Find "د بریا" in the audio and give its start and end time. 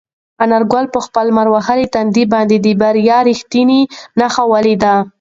2.59-3.17